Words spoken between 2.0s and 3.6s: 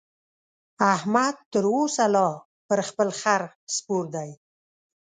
لا پر خپل خره